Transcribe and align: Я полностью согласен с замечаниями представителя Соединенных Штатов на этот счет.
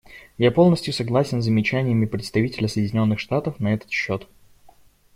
Я 0.39 0.49
полностью 0.49 0.93
согласен 0.95 1.43
с 1.43 1.45
замечаниями 1.45 2.07
представителя 2.07 2.67
Соединенных 2.67 3.19
Штатов 3.19 3.59
на 3.59 3.71
этот 3.71 3.91
счет. 3.91 4.27